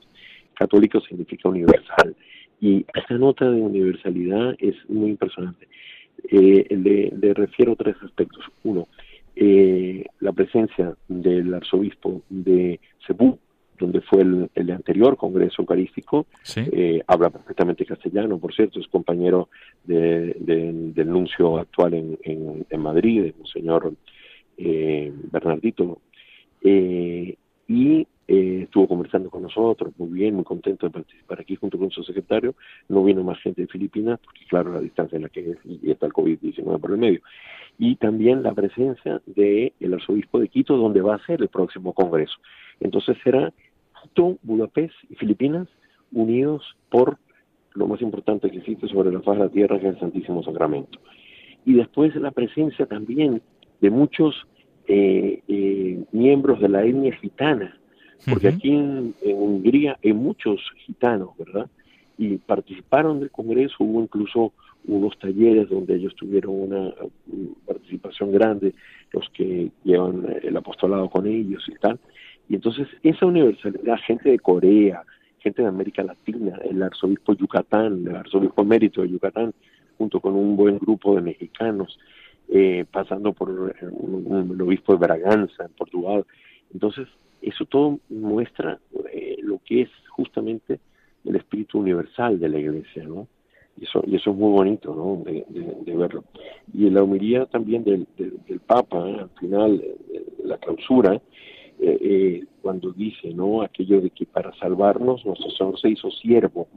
[0.53, 2.15] Católico significa universal.
[2.61, 5.67] Y esta nota de universalidad es muy impresionante.
[6.31, 8.45] Eh, le, le, refiero tres aspectos.
[8.63, 8.87] Uno,
[9.35, 13.37] eh, la presencia del arzobispo de Cebú,
[13.83, 19.49] donde fue el, anterior Congreso Eucarístico, eh, habla perfectamente castellano, por cierto, es compañero
[19.83, 22.17] del nuncio actual en,
[22.69, 23.93] en, Madrid, el señor
[24.57, 25.99] eh, Bernardito,
[26.61, 27.35] eh,
[27.67, 32.03] y estuvo conversando con nosotros, muy bien, muy contento de participar aquí junto con su
[32.03, 32.55] secretario.
[32.87, 35.91] No vino más gente de Filipinas, porque claro, la distancia en la que es y
[35.91, 37.21] está el COVID-19 por el medio.
[37.77, 41.93] Y también la presencia del el arzobispo de Quito, donde va a ser el próximo
[41.93, 42.37] congreso.
[42.79, 43.53] Entonces será
[44.43, 45.67] Budapest y Filipinas
[46.11, 47.17] unidos por
[47.73, 50.43] lo más importante que existe sobre la faz de la tierra, que es el Santísimo
[50.43, 50.99] Sacramento.
[51.65, 53.41] Y después la presencia también
[53.81, 54.35] de muchos
[54.87, 57.77] eh, eh, miembros de la etnia gitana,
[58.29, 61.69] porque aquí en, Hungría hay muchos gitanos, ¿verdad?
[62.17, 64.53] Y participaron del Congreso, hubo incluso
[64.85, 66.93] unos talleres donde ellos tuvieron una
[67.65, 68.73] participación grande,
[69.11, 71.99] los que llevan el apostolado con ellos y tal.
[72.49, 75.03] Y entonces esa universalidad, gente de Corea,
[75.39, 79.53] gente de América Latina, el arzobispo Yucatán, el arzobispo emérito de Yucatán,
[79.97, 81.99] junto con un buen grupo de mexicanos,
[82.49, 86.25] eh, pasando por un, obispo de Braganza, en Portugal.
[86.73, 87.07] Entonces,
[87.41, 88.79] eso todo muestra
[89.11, 90.79] eh, lo que es justamente
[91.25, 93.27] el espíritu universal de la iglesia, ¿no?
[93.79, 95.23] Y eso, y eso es muy bonito, ¿no?
[95.23, 96.23] De, verlo.
[96.73, 99.83] Y en la humildad también del, del, Papa, al final,
[100.43, 101.19] la clausura,
[101.79, 103.61] eh, eh, cuando dice, ¿no?
[103.61, 106.67] Aquello de que para salvarnos nuestro Señor se hizo siervo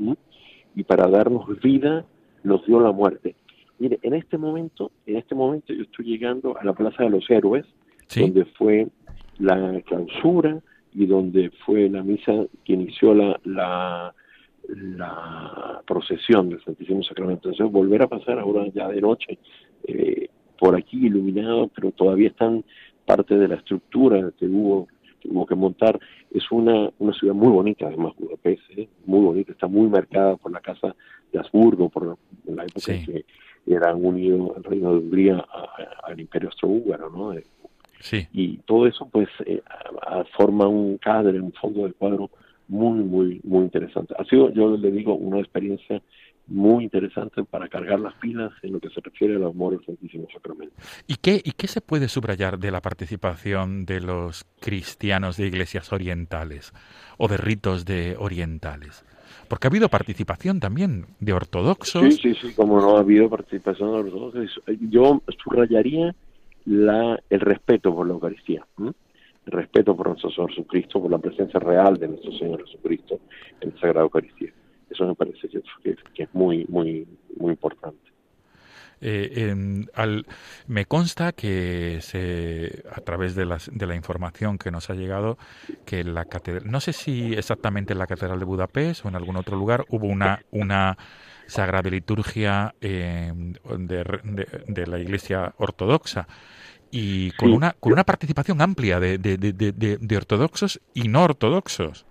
[0.74, 2.04] y para darnos vida
[2.42, 3.36] nos dio la muerte.
[3.78, 7.28] Mire, en este momento, en este momento yo estoy llegando a la Plaza de los
[7.28, 7.66] Héroes,
[8.14, 8.88] donde fue
[9.38, 10.60] la clausura
[10.94, 12.32] y donde fue la misa
[12.64, 14.14] que inició la, la,
[14.68, 17.48] la procesión del Santísimo Sacramento.
[17.48, 19.38] Entonces, volver a pasar ahora ya de noche
[19.84, 20.28] eh,
[20.58, 22.64] por aquí iluminado, pero todavía están
[23.06, 24.86] parte de la estructura que hubo
[25.20, 25.98] que, hubo que montar.
[26.32, 28.88] Es una, una ciudad muy bonita, además, Budapest, ¿eh?
[29.06, 30.94] muy bonita, está muy marcada por la casa
[31.32, 33.24] de Habsburgo, por la época en que
[33.66, 35.44] eran unidos el reino de Hungría
[36.04, 37.32] al imperio austrohúngaro, ¿no?
[37.32, 37.44] Eh,
[38.00, 38.26] sí.
[38.32, 39.62] Y todo eso, pues, eh,
[40.36, 42.30] forma un cadre, un fondo de cuadro
[42.68, 44.14] muy, muy, muy interesante.
[44.18, 46.02] Ha sido, yo le digo, una experiencia
[46.46, 50.28] muy interesante para cargar las pilas en lo que se refiere al amor al Santísimo
[50.32, 50.74] Sacramento.
[51.06, 55.92] ¿Y qué, ¿Y qué se puede subrayar de la participación de los cristianos de iglesias
[55.92, 56.72] orientales
[57.18, 59.04] o de ritos de orientales?
[59.48, 62.14] Porque ha habido participación también de ortodoxos.
[62.14, 64.62] Sí, sí, sí, como no ha habido participación de ortodoxos.
[64.80, 66.14] Yo subrayaría
[66.64, 71.60] la, el respeto por la Eucaristía, el respeto por nuestro Señor Jesucristo, por la presencia
[71.60, 73.20] real de nuestro Señor Jesucristo
[73.60, 74.52] en la Sagrada Eucaristía.
[74.90, 75.62] Eso me parece que,
[76.14, 78.06] que es muy, muy, muy importante.
[79.00, 80.26] Eh, al,
[80.66, 85.36] me consta que se, a través de, las, de la información que nos ha llegado,
[85.84, 89.36] que la catedral, no sé si exactamente en la Catedral de Budapest o en algún
[89.36, 90.96] otro lugar, hubo una, una
[91.46, 94.04] sagrada liturgia em, de,
[94.66, 96.26] de, la Iglesia Ortodoxa
[96.90, 102.06] y con, una, con una participación amplia de, de, de ortodoxos y no ortodoxos.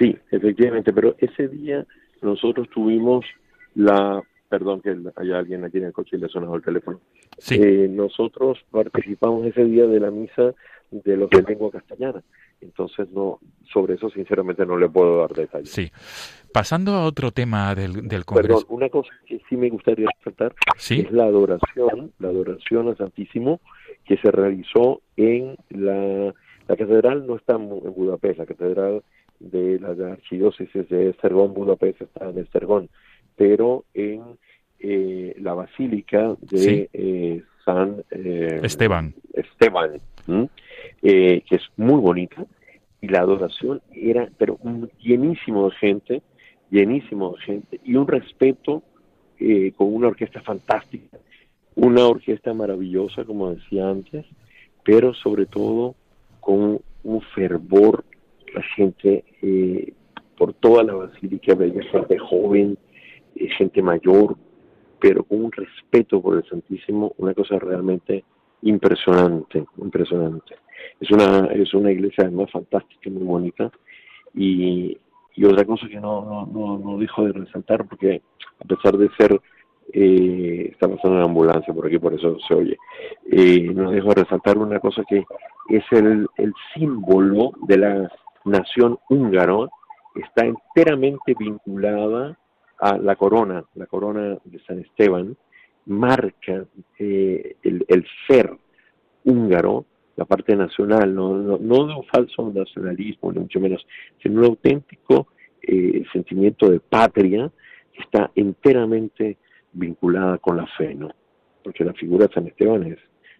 [0.00, 1.86] Sí, efectivamente, pero ese día
[2.22, 3.24] nosotros tuvimos
[3.74, 7.00] la perdón que hay alguien aquí en el coche y le ha sonado el teléfono.
[7.50, 10.54] Eh, nosotros participamos ese día de la misa
[10.90, 12.20] de los de lengua castellana.
[12.60, 13.38] Entonces, no
[13.72, 15.70] sobre eso sinceramente no le puedo dar detalles.
[15.70, 15.90] Sí.
[16.52, 18.60] Pasando a otro tema del, del Congreso.
[18.62, 23.60] Perdón, una cosa que sí me gustaría resaltar es la adoración, la adoración al Santísimo
[24.04, 26.34] que se realizó en la,
[26.66, 29.04] la catedral, no está en Budapest, la catedral
[29.40, 32.88] de la archidiócesis de Estergón, Budapest está en Estergón
[33.40, 34.20] pero en
[34.80, 39.98] eh, la basílica de eh, San eh, Esteban, Esteban
[41.00, 42.44] que es muy bonita,
[43.00, 44.58] y la adoración era, pero
[44.98, 46.22] llenísimo de gente,
[46.70, 48.82] llenísimo de gente, y un respeto
[49.76, 51.16] con una orquesta fantástica,
[51.76, 54.26] una orquesta maravillosa, como decía antes,
[54.84, 55.94] pero sobre todo
[56.40, 58.04] con un fervor,
[58.54, 59.24] la gente
[60.36, 62.78] por toda la basílica, veía gente joven,
[63.58, 64.36] gente mayor,
[65.00, 68.24] pero con un respeto por el Santísimo, una cosa realmente
[68.62, 70.56] impresionante, impresionante.
[71.00, 73.70] Es una, es una iglesia además fantástica, muy bonita,
[74.34, 74.96] y,
[75.34, 78.22] y otra cosa que no, no, no, dejo de resaltar, porque
[78.58, 79.40] a pesar de ser,
[79.92, 82.78] eh, está pasando una ambulancia por aquí, por eso se oye,
[83.30, 85.24] eh, no dejo de resaltar una cosa que
[85.70, 88.12] es el, el símbolo de la
[88.44, 89.70] nación húngaro,
[90.14, 92.38] está enteramente vinculada
[92.78, 95.36] a la corona, la corona de San Esteban,
[95.86, 96.64] marca
[96.98, 98.56] eh, el, el, ser
[99.24, 99.84] húngaro,
[100.16, 103.86] la parte nacional, no, no, de un falso nacionalismo, ni mucho menos,
[104.22, 105.28] sino un auténtico
[105.62, 107.50] eh, sentimiento de patria
[107.92, 109.38] que está enteramente
[109.72, 111.10] vinculada con la fe, ¿no?
[111.62, 112.98] Porque la figura de San Esteban es,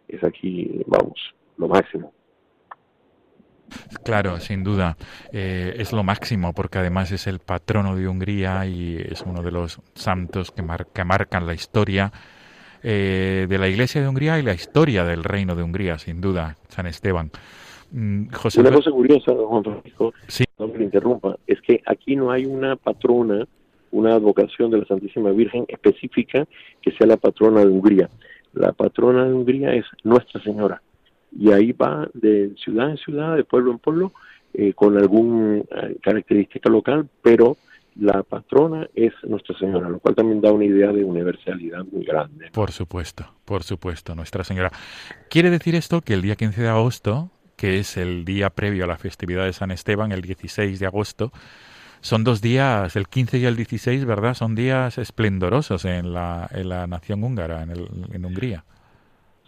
[0.09, 1.19] es aquí, vamos,
[1.57, 2.13] lo máximo.
[4.05, 4.97] Claro, sin duda.
[5.33, 9.51] Eh, es lo máximo porque además es el patrono de Hungría y es uno de
[9.51, 12.13] los santos que, marcan la historia
[12.83, 16.57] eh, de la Iglesia de Hungría y la historia del Reino de Hungría, sin duda,
[16.69, 17.31] San Esteban.
[17.93, 20.15] Mm, una cosa curiosa, Juan Francisco,
[20.59, 23.47] no me interrumpa, es que aquí no hay una patrona,
[23.91, 26.47] una advocación de la Santísima Virgen específica
[26.81, 28.09] que sea la patrona de Hungría.
[28.53, 30.81] La patrona de Hungría es Nuestra Señora
[31.33, 34.13] y ahí va de ciudad en ciudad, de pueblo en pueblo,
[34.53, 37.57] eh, con alguna eh, característica local, pero
[37.97, 42.51] la patrona es Nuestra Señora, lo cual también da una idea de universalidad muy grande.
[42.53, 44.71] Por supuesto, por supuesto, Nuestra Señora.
[45.29, 48.87] Quiere decir esto que el día 15 de agosto, que es el día previo a
[48.87, 51.33] la festividad de San Esteban, el 16 de agosto,
[52.01, 54.35] son dos días, el 15 y el 16, ¿verdad?
[54.35, 58.65] Son días esplendorosos en la, en la nación húngara, en, el, en Hungría.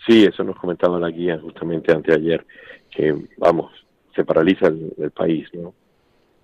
[0.07, 2.45] Sí, eso nos comentaba la guía justamente anteayer,
[2.91, 3.71] que vamos,
[4.15, 5.75] se paraliza el, país, ¿no?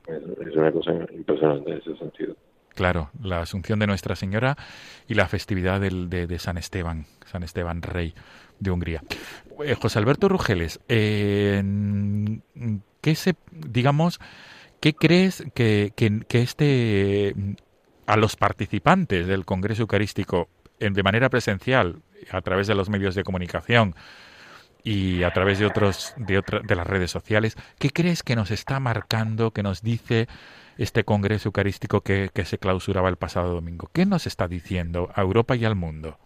[0.06, 2.36] Es, una cosa impresionante en ese sentido.
[2.74, 4.56] Claro, la Asunción de Nuestra Señora
[5.09, 8.14] y la festividad del, de, San Esteban, San Esteban Rey
[8.61, 9.02] de Hungría.
[9.64, 11.61] Eh, José Alberto Rugeles, eh,
[13.00, 14.20] ¿qué se, digamos,
[14.80, 17.34] qué crees que, que, que este
[18.06, 20.48] a los participantes del Congreso Eucarístico
[20.81, 23.95] de manera presencial a través de los medios de comunicación
[24.85, 28.81] y a través de otros de de las redes sociales, ¿qué crees que nos está
[28.81, 30.29] marcando, que nos dice
[30.79, 33.91] este Congreso Eucarístico que, que se clausuraba el pasado domingo?
[33.93, 36.18] ¿Qué nos está diciendo a Europa y al mundo?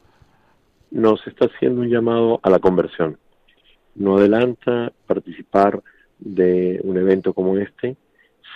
[0.90, 3.18] Nos está haciendo un llamado a la conversión.
[3.94, 5.82] No adelanta participar
[6.18, 7.96] de un evento como este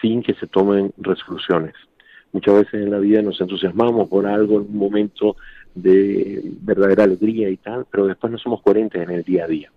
[0.01, 1.74] sin que se tomen resoluciones.
[2.32, 5.36] Muchas veces en la vida nos entusiasmamos por algo en un momento
[5.76, 9.70] de verdadera alegría y tal, pero después no somos coherentes en el día a día.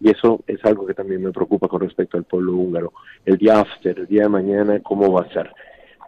[0.00, 2.92] Y eso es algo que también me preocupa con respecto al pueblo húngaro.
[3.24, 5.50] El día after, el día de mañana, ¿cómo va a ser?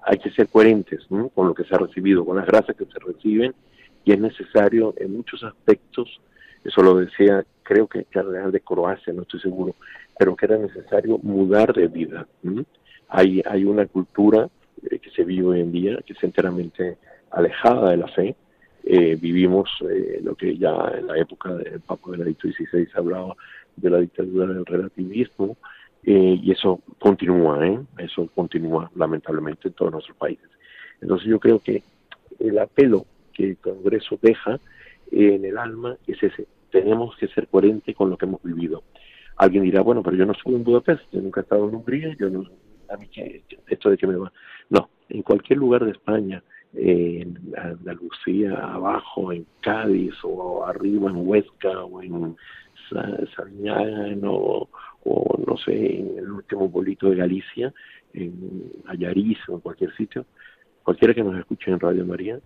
[0.04, 2.98] Hay que ser coherentes con lo que se ha recibido, con las gracias que se
[2.98, 3.54] reciben,
[4.04, 6.20] y es necesario en muchos aspectos,
[6.64, 9.74] eso lo decía, creo que Cardenal de Croacia, no estoy seguro,
[10.18, 12.26] pero que era necesario mudar de vida.
[13.08, 14.48] Hay, hay una cultura
[14.90, 16.98] eh, que se vive hoy en día que es enteramente
[17.30, 18.36] alejada de la fe,
[18.92, 23.36] eh, vivimos eh, lo que ya en la época del Papa Benedicto XVI hablaba
[23.76, 25.56] de la dictadura del relativismo,
[26.02, 27.78] eh, y eso continúa, ¿eh?
[27.98, 30.48] eso continúa lamentablemente en todos nuestros países.
[31.00, 31.84] Entonces yo creo que
[32.40, 34.58] el apelo que el Congreso deja
[35.12, 38.82] en el alma es ese, tenemos que ser coherentes con lo que hemos vivido.
[39.36, 42.16] Alguien dirá, bueno, pero yo no estuve en Budapest, yo nunca he estado en Hungría,
[42.18, 42.40] yo no,
[42.88, 42.98] a
[43.68, 44.32] esto de que me va.
[44.68, 46.42] No, en cualquier lugar de España,
[46.74, 52.36] en Andalucía, abajo, en Cádiz, o arriba en Huesca, o en
[53.36, 54.68] Sariñán, o,
[55.46, 57.72] no sé, en el último pueblito de Galicia,
[58.12, 60.24] en Ayariz o en cualquier sitio,
[60.82, 62.40] cualquiera que nos escuche en Radio María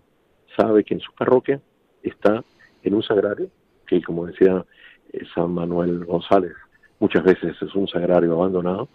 [0.56, 1.60] sabe que en su parroquia
[2.02, 2.44] está
[2.82, 3.48] en un sagrario,
[3.86, 4.64] que como decía
[5.12, 6.52] eh, San Manuel González,
[7.00, 8.88] muchas veces es un sagrario abandonado,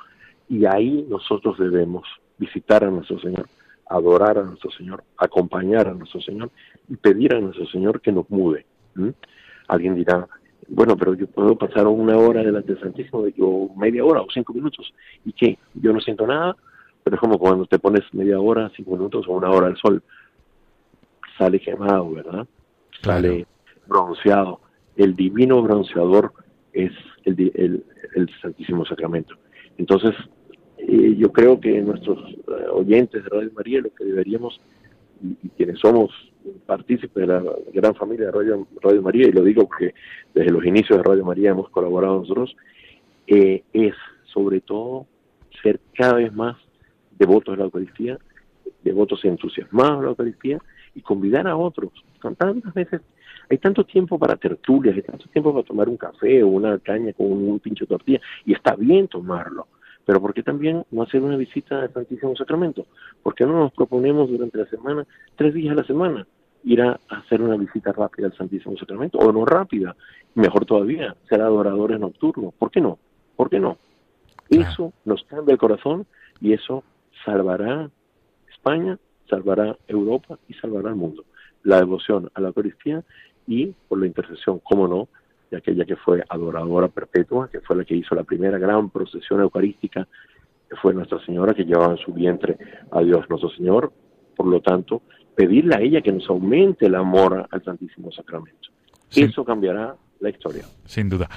[0.48, 2.08] y ahí nosotros debemos
[2.38, 3.48] visitar a nuestro Señor
[3.90, 6.52] adorar a nuestro Señor, acompañar a nuestro Señor
[6.88, 8.66] y pedir a nuestro Señor que nos mude.
[9.68, 10.28] Alguien dirá,
[10.68, 14.54] bueno, pero yo puedo pasar una hora delante del Santísimo, o media hora o cinco
[14.54, 14.94] minutos,
[15.26, 15.58] ¿y qué?
[15.74, 16.56] Yo no siento nada,
[17.04, 20.04] pero es como cuando te pones media hora, cinco minutos o una hora al sol,
[21.38, 22.48] sale quemado, ¿verdad?
[23.02, 23.48] Sale
[23.88, 24.62] bronceado.
[24.96, 26.34] El divino bronceador
[26.74, 26.92] es
[27.24, 27.86] el, el,
[28.16, 29.36] el Santísimo Sacramento.
[29.78, 30.14] Entonces,
[30.92, 34.60] eh, yo creo que nuestros eh, oyentes de Radio María, lo que deberíamos,
[35.22, 36.10] y, quienes somos
[36.66, 39.94] partícipes de la gran familia de Radio, Radio, María, y lo digo porque
[40.34, 42.56] desde los inicios de Radio María hemos colaborado nosotros,
[43.28, 43.94] eh, es
[44.34, 45.06] sobre todo
[45.62, 46.58] ser cada vez más
[47.20, 48.18] devotos de la Eucaristía,
[48.84, 50.60] devotos entusiasmados de la Eucaristía
[50.96, 51.92] y convidar a otros.
[52.20, 53.02] Tantas veces
[53.48, 57.14] hay tanto tiempo para tertulias, hay tanto tiempo para tomar un café o una caña
[57.14, 59.68] con un pincho de tortilla, y está bien tomarlo
[60.10, 62.88] pero ¿por qué también no hacer una visita al Santísimo Sacramento?
[63.22, 65.06] ¿Por qué no nos proponemos durante la semana,
[65.36, 66.26] tres días a la semana,
[66.64, 69.20] ir a hacer una visita rápida al Santísimo Sacramento?
[69.20, 69.96] O no rápida,
[70.34, 72.56] mejor todavía, ser adoradores nocturnos.
[72.56, 72.98] ¿Por qué no?
[73.36, 73.78] ¿Por qué no?
[74.50, 76.08] Eso nos cambia el corazón
[76.42, 76.84] y eso
[77.24, 77.92] salvará
[78.52, 78.98] España,
[79.30, 81.24] salvará Europa y salvará el mundo.
[81.62, 83.04] La devoción a la Eucaristía
[83.46, 85.08] y por la intercesión, cómo no,
[85.50, 89.42] de aquella que fue adoradora perpetua, que fue la que hizo la primera gran procesión
[89.42, 90.08] eucarística,
[90.70, 92.58] que fue Nuestra Señora, que llevaba en su vientre
[92.92, 93.92] a Dios nuestro Señor.
[94.36, 95.02] Por lo tanto,
[95.36, 98.70] pedirle a ella que nos aumente el amor al Santísimo Sacramento.
[99.12, 100.64] Eso cambiará la historia.
[100.86, 101.30] Sin duda.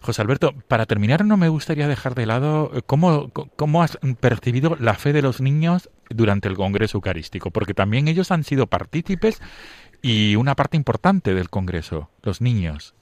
[0.00, 4.76] José Alberto, para terminar, no me gustaría dejar de lado eh, cómo, cómo has percibido
[4.80, 9.42] la fe de los niños durante el Congreso Eucarístico, porque también ellos han sido partícipes
[10.00, 12.94] y una parte importante del Congreso, los niños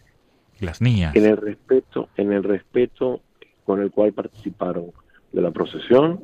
[0.60, 1.14] las niñas.
[1.16, 3.20] En el respeto, en el respeto
[3.64, 4.92] con el cual participaron
[5.32, 6.20] de la procesión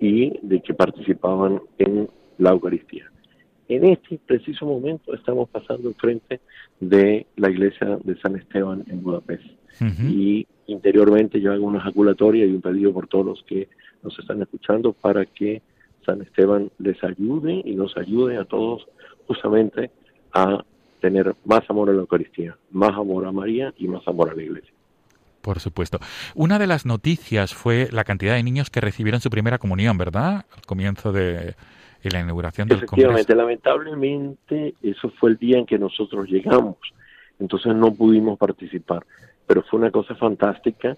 [0.00, 2.08] y de que participaban en
[2.38, 3.10] la Eucaristía.
[3.68, 6.40] En este preciso momento estamos pasando frente
[6.80, 9.44] de la iglesia de San Esteban en Budapest.
[10.08, 13.68] Y interiormente yo hago una ejaculatoria y un pedido por todos los que
[14.02, 15.60] nos están escuchando para que
[16.06, 18.86] San Esteban les ayude y nos ayude a todos
[19.26, 19.90] justamente
[20.32, 20.64] a
[21.06, 24.42] tener más amor a la Eucaristía, más amor a María y más amor a la
[24.42, 24.72] Iglesia.
[25.40, 26.00] Por supuesto.
[26.34, 30.46] Una de las noticias fue la cantidad de niños que recibieron su primera comunión, ¿verdad?
[30.56, 31.54] Al comienzo de
[32.02, 36.76] la inauguración del Efectivamente, lamentablemente eso fue el día en que nosotros llegamos,
[37.38, 39.04] entonces no pudimos participar,
[39.46, 40.96] pero fue una cosa fantástica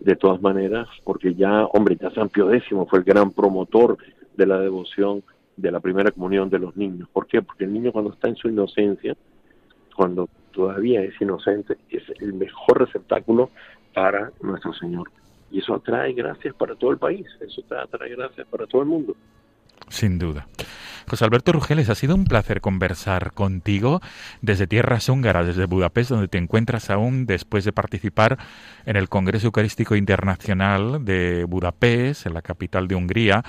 [0.00, 3.98] de todas maneras, porque ya, hombre, ya San Pío X fue el gran promotor
[4.36, 5.22] de la devoción
[5.56, 7.08] de la primera comunión de los niños.
[7.12, 7.42] ¿Por qué?
[7.42, 9.14] Porque el niño cuando está en su inocencia,
[10.00, 13.50] cuando todavía es inocente, es el mejor receptáculo
[13.92, 15.10] para nuestro Señor.
[15.50, 19.14] Y eso atrae gracias para todo el país, eso atrae gracias para todo el mundo.
[19.88, 20.46] Sin duda.
[21.10, 24.00] José Alberto Rugeles, ha sido un placer conversar contigo
[24.42, 28.38] desde tierras húngaras, desde Budapest, donde te encuentras aún después de participar
[28.86, 33.42] en el Congreso Eucarístico Internacional de Budapest, en la capital de Hungría,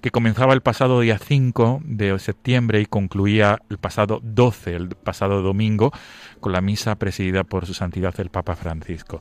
[0.00, 5.40] que comenzaba el pasado día 5 de septiembre y concluía el pasado 12, el pasado
[5.40, 5.92] domingo,
[6.40, 9.20] con la misa presidida por su santidad el Papa Francisco.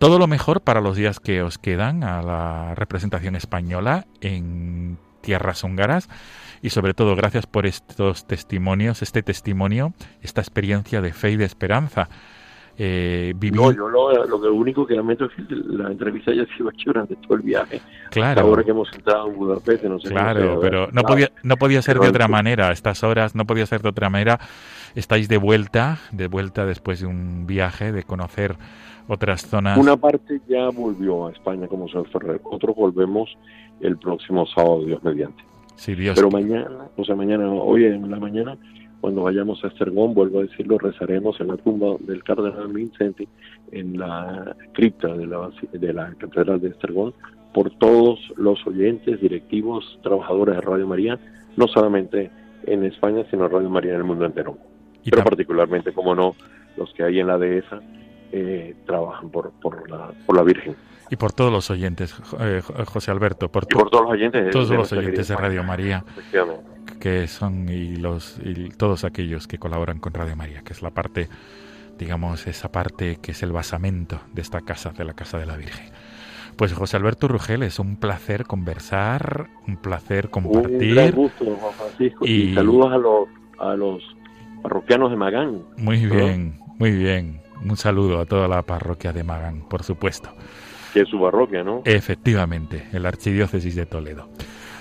[0.00, 5.64] Todo lo mejor para los días que os quedan a la representación española en tierras
[5.64, 6.08] húngaras
[6.62, 9.92] y sobre todo gracias por estos testimonios, este testimonio,
[10.22, 12.08] esta experiencia de fe y de esperanza.
[12.82, 16.84] Eh, No, yo lo, lo, único que lamento es que la entrevista haya sido hecha
[16.86, 17.82] durante todo el viaje.
[18.10, 18.40] Claro.
[18.40, 21.98] Ahora que hemos entrado en Budapest, no sé Claro, pero no podía, no podía ser
[21.98, 22.72] de otra manera.
[22.72, 24.40] Estas horas no podía ser de otra manera.
[24.94, 28.56] Estáis de vuelta, de vuelta después de un viaje, de conocer
[29.10, 29.76] otras zonas.
[29.76, 33.36] Una parte ya volvió a España como San Ferrer, otros volvemos
[33.80, 35.42] el próximo sábado, Dios mediante.
[35.74, 36.14] Sí, Dios.
[36.14, 38.56] Pero mañana, o sea, mañana, hoy en la mañana,
[39.00, 43.26] cuando vayamos a Estergón, vuelvo a decirlo, rezaremos en la tumba del cardenal Vincenti,
[43.72, 47.12] en la cripta de la, de la Catedral de Estergón,
[47.52, 51.18] por todos los oyentes, directivos, trabajadores de Radio María,
[51.56, 52.30] no solamente
[52.64, 54.56] en España, sino Radio María en el mundo entero.
[55.02, 56.36] Pero particularmente, como no,
[56.76, 57.80] los que hay en la dehesa
[58.32, 60.76] eh, trabajan por, por, la, por la Virgen.
[61.10, 63.48] Y por todos los oyentes, eh, José Alberto.
[63.50, 64.44] Por, por todos los oyentes.
[64.44, 66.04] De, todos los oyentes de Radio María.
[67.00, 70.90] Que son y, los, y todos aquellos que colaboran con Radio María, que es la
[70.90, 71.28] parte,
[71.98, 75.56] digamos, esa parte que es el basamento de esta casa, de la Casa de la
[75.56, 75.90] Virgen.
[76.56, 80.96] Pues José Alberto Rugel, es un placer conversar, un placer compartir.
[80.96, 82.26] Un gusto, Juan Francisco.
[82.26, 83.28] Y, saludos a los,
[83.58, 84.16] a los
[84.62, 85.62] parroquianos de Magán.
[85.76, 87.39] Muy bien, muy bien.
[87.62, 90.30] Un saludo a toda la parroquia de Magán, por supuesto
[90.92, 91.82] que es su parroquia, ¿no?
[91.84, 94.28] Efectivamente, el Archidiócesis de Toledo.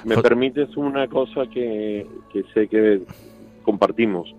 [0.05, 2.05] ¿Me permites una cosa que,
[2.53, 3.01] sé que
[3.63, 4.33] compartimos?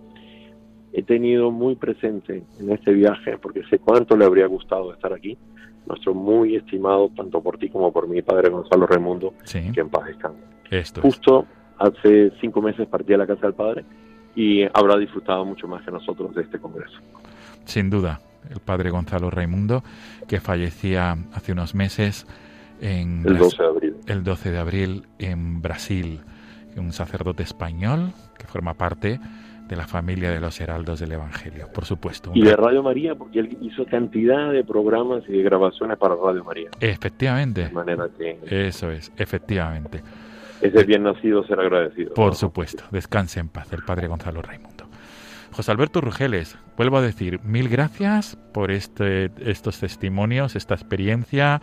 [0.93, 5.37] He tenido muy presente en este viaje, porque sé cuánto le habría gustado estar aquí,
[5.87, 9.35] nuestro muy estimado, tanto por ti como por mi padre Gonzalo Raimundo,
[9.73, 10.43] que en paz descanse.
[11.01, 11.47] Justo
[11.79, 13.85] hace cinco meses partí a la casa del padre
[14.35, 16.99] y habrá disfrutado mucho más que nosotros de este congreso.
[17.65, 19.83] Sin duda, el padre Gonzalo Raimundo,
[20.29, 22.27] que fallecía hace unos meses
[22.81, 23.97] en el 12 de abril.
[24.07, 26.21] El 12 de abril en Brasil,
[26.77, 29.21] un sacerdote español que forma parte
[29.69, 32.33] de la familia de los heraldos del Evangelio, por supuesto.
[32.35, 36.43] Y de Radio María, porque él hizo cantidad de programas y de grabaciones para Radio
[36.43, 36.71] María.
[36.81, 37.69] Efectivamente.
[37.69, 38.41] De manera que...
[38.47, 40.03] Eso es, efectivamente.
[40.61, 42.15] Es bien nacido ser agradecido.
[42.15, 42.83] Por supuesto.
[42.91, 44.70] Descanse en paz el Padre Gonzalo Raimundo.
[45.53, 51.61] José Alberto Rugeles, vuelvo a decir, mil gracias por este, estos testimonios, esta experiencia.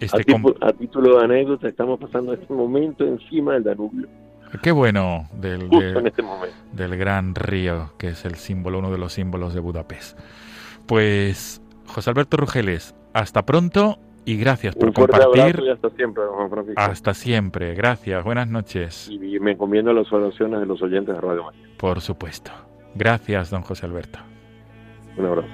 [0.00, 0.24] Este
[0.60, 4.08] a, título de anécdota, estamos pasando este momento encima del Danubio.
[4.62, 5.68] Qué bueno del,
[6.04, 6.22] este
[6.72, 10.18] del gran río, que es el símbolo, uno de los símbolos de Budapest.
[10.86, 15.62] Pues, José Alberto Rugeles, hasta pronto y gracias por compartir.
[15.64, 16.80] Y hasta siempre, Juan Francisco.
[16.80, 19.08] Hasta siempre, gracias, buenas noches.
[19.10, 21.66] Y me encomiendo las oraciones de los oyentes de Radio María.
[21.78, 22.65] Por supuesto.
[22.96, 24.18] Gracias, don José Alberto.
[25.18, 25.48] Un abrazo.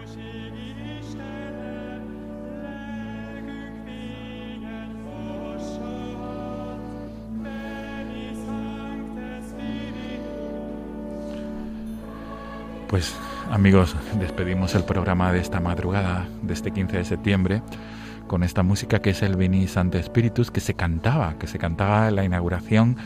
[12.88, 13.16] Pues
[13.51, 17.62] amigos, despedimos el programa de esta madrugada, de este 15 de septiembre,
[18.28, 22.09] con esta música que es el Vini Sante Spiritus, que se cantaba, que se cantaba
[22.09, 22.99] en la inauguración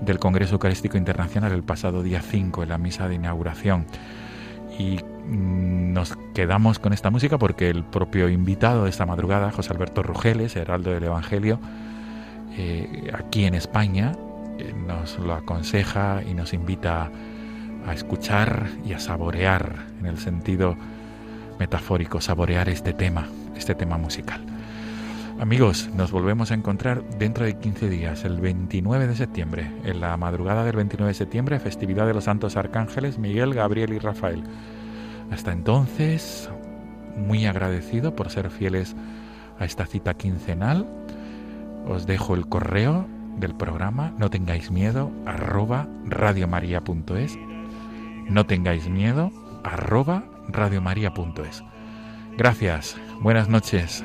[0.00, 3.86] del Congreso Eucarístico Internacional el pasado día 5 en la misa de inauguración.
[4.78, 9.72] Y mm, nos quedamos con esta música porque el propio invitado de esta madrugada, José
[9.72, 11.60] Alberto Rugeles, heraldo del Evangelio,
[12.56, 14.12] eh, aquí en España,
[14.58, 17.10] eh, nos lo aconseja y nos invita
[17.86, 20.76] a escuchar y a saborear, en el sentido
[21.58, 23.26] metafórico, saborear este tema,
[23.56, 24.49] este tema musical.
[25.40, 30.14] Amigos, nos volvemos a encontrar dentro de 15 días, el 29 de septiembre, en la
[30.18, 34.44] madrugada del 29 de septiembre, festividad de los santos arcángeles Miguel, Gabriel y Rafael.
[35.30, 36.50] Hasta entonces,
[37.16, 38.94] muy agradecido por ser fieles
[39.58, 40.86] a esta cita quincenal,
[41.88, 43.06] os dejo el correo
[43.38, 47.38] del programa, no tengáis miedo, arroba radiomaria.es,
[48.28, 49.32] no tengáis miedo,
[49.64, 51.64] arroba radiomaria.es.
[52.36, 54.04] Gracias, buenas noches.